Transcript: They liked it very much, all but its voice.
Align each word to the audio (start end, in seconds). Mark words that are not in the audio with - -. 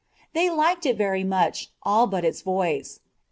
They 0.33 0.49
liked 0.49 0.87
it 0.87 0.97
very 0.97 1.23
much, 1.23 1.69
all 1.83 2.07
but 2.07 2.25
its 2.25 2.41
voice. 2.41 3.01